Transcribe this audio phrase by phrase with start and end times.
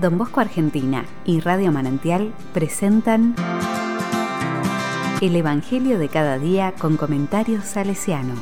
[0.00, 3.34] Don Bosco Argentina y Radio Manantial presentan
[5.20, 8.36] El Evangelio de cada día con comentarios salesiano.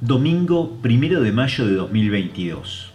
[0.00, 2.94] Domingo 1 de mayo de 2022.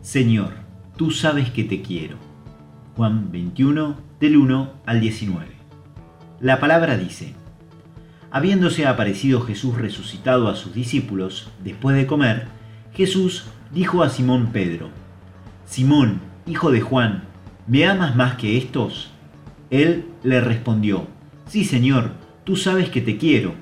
[0.00, 0.52] Señor,
[0.96, 2.16] tú sabes que te quiero.
[2.96, 5.57] Juan 21, del 1 al 19.
[6.40, 7.34] La palabra dice,
[8.30, 12.46] Habiéndose aparecido Jesús resucitado a sus discípulos, después de comer,
[12.94, 14.90] Jesús dijo a Simón Pedro,
[15.66, 17.24] Simón, hijo de Juan,
[17.66, 19.10] ¿me amas más que estos?
[19.70, 21.08] Él le respondió,
[21.48, 22.12] Sí, Señor,
[22.44, 23.54] tú sabes que te quiero.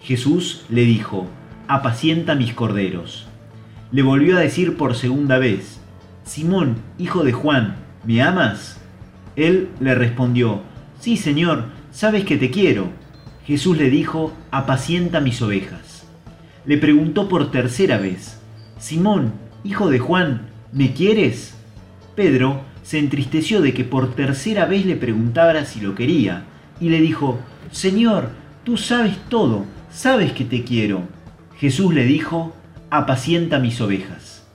[0.00, 1.28] Jesús le dijo,
[1.68, 3.26] apacienta mis corderos.
[3.92, 5.78] Le volvió a decir por segunda vez,
[6.24, 8.80] Simón, hijo de Juan, ¿me amas?
[9.36, 10.62] Él le respondió,
[10.98, 12.88] Sí, Señor, sabes que te quiero.
[13.46, 16.06] Jesús le dijo, apacienta mis ovejas.
[16.66, 18.38] Le preguntó por tercera vez,
[18.78, 19.32] Simón,
[19.64, 21.54] hijo de Juan, ¿me quieres?
[22.14, 26.44] Pedro se entristeció de que por tercera vez le preguntara si lo quería,
[26.80, 27.38] y le dijo,
[27.70, 28.30] Señor,
[28.64, 31.02] tú sabes todo, sabes que te quiero.
[31.56, 32.54] Jesús le dijo,
[32.90, 34.46] apacienta mis ovejas.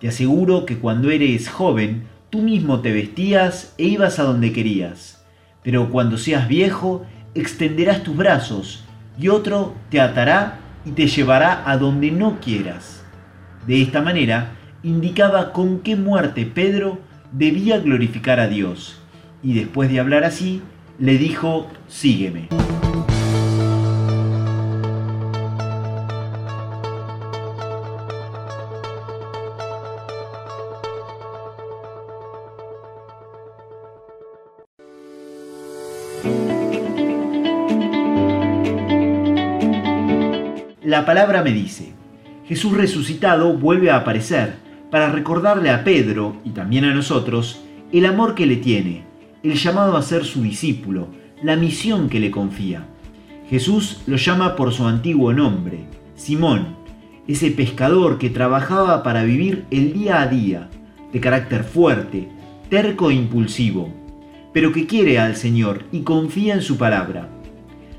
[0.00, 5.23] Te aseguro que cuando eres joven, tú mismo te vestías e ibas a donde querías,
[5.64, 8.84] pero cuando seas viejo, extenderás tus brazos
[9.18, 13.04] y otro te atará y te llevará a donde no quieras.
[13.66, 17.00] De esta manera, indicaba con qué muerte Pedro
[17.32, 19.00] debía glorificar a Dios,
[19.42, 20.62] y después de hablar así,
[20.98, 22.48] le dijo, sígueme.
[40.82, 41.92] La palabra me dice,
[42.46, 44.54] Jesús resucitado vuelve a aparecer
[44.90, 49.04] para recordarle a Pedro y también a nosotros el amor que le tiene,
[49.42, 51.08] el llamado a ser su discípulo,
[51.42, 52.86] la misión que le confía.
[53.48, 56.76] Jesús lo llama por su antiguo nombre, Simón,
[57.26, 60.70] ese pescador que trabajaba para vivir el día a día,
[61.12, 62.28] de carácter fuerte,
[62.68, 63.92] terco e impulsivo,
[64.54, 67.28] pero que quiere al Señor y confía en su palabra.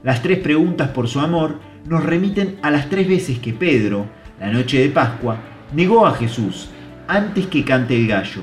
[0.01, 4.07] Las tres preguntas por su amor nos remiten a las tres veces que Pedro,
[4.39, 5.37] la noche de Pascua,
[5.73, 6.69] negó a Jesús
[7.07, 8.41] antes que cante el gallo,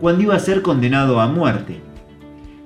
[0.00, 1.80] cuando iba a ser condenado a muerte.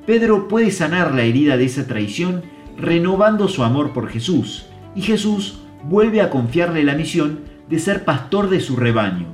[0.06, 2.42] Pedro puede sanar la herida de esa traición
[2.78, 8.48] renovando su amor por Jesús, y Jesús vuelve a confiarle la misión de ser pastor
[8.48, 9.26] de su rebaño.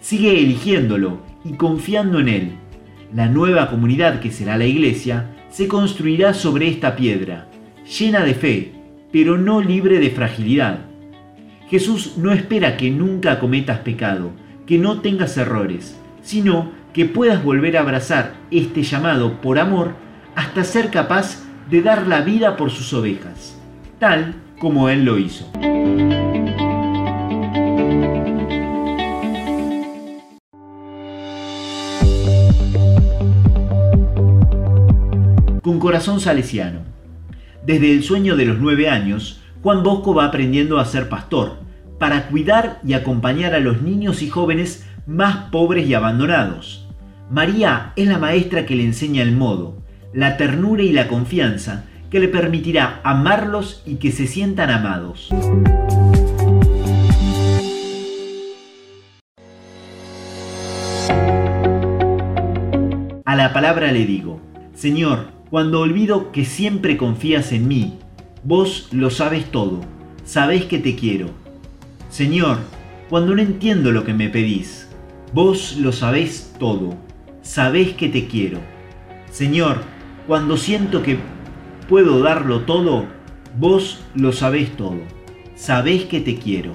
[0.00, 2.52] Sigue eligiéndolo y confiando en él.
[3.14, 7.48] La nueva comunidad que será la iglesia se construirá sobre esta piedra,
[7.98, 8.72] llena de fe,
[9.12, 10.80] pero no libre de fragilidad.
[11.68, 14.32] Jesús no espera que nunca cometas pecado,
[14.66, 19.94] que no tengas errores, sino que puedas volver a abrazar este llamado por amor
[20.34, 23.58] hasta ser capaz de dar la vida por sus ovejas,
[23.98, 25.50] tal como Él lo hizo.
[35.86, 36.80] Corazón salesiano
[37.64, 41.60] desde el sueño de los nueve años, Juan Bosco va aprendiendo a ser pastor,
[42.00, 46.88] para cuidar y acompañar a los niños y jóvenes más pobres y abandonados.
[47.30, 49.80] María es la maestra que le enseña el modo,
[50.12, 55.28] la ternura y la confianza que le permitirá amarlos y que se sientan amados.
[63.24, 64.40] A la palabra le digo,
[64.74, 67.98] Señor, cuando olvido que siempre confías en mí,
[68.42, 69.80] vos lo sabes todo,
[70.24, 71.30] sabés que te quiero.
[72.10, 72.58] Señor,
[73.08, 74.88] cuando no entiendo lo que me pedís,
[75.32, 76.96] vos lo sabés todo,
[77.42, 78.58] sabés que te quiero.
[79.30, 79.82] Señor,
[80.26, 81.18] cuando siento que
[81.88, 83.04] puedo darlo todo,
[83.58, 84.98] vos lo sabés todo,
[85.54, 86.74] sabés que te quiero.